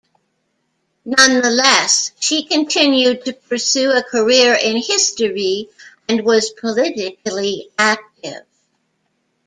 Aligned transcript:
Nonetheless, 1.05 2.11
she 2.19 2.43
continued 2.45 3.23
to 3.23 3.33
pursue 3.33 3.91
a 3.91 4.01
career 4.01 4.55
in 4.59 4.77
history 4.77 5.69
and 6.09 6.25
was 6.25 6.49
politically 6.49 7.69
active. 7.77 8.45